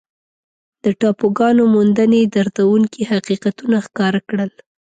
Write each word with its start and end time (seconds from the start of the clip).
د 0.83 0.85
ټاپوګانو 0.99 1.63
موندنې 1.75 2.21
دردونکي 2.35 3.01
حقیقتونه 3.11 3.77
ښکاره 3.85 4.21
کړل. 4.29 4.51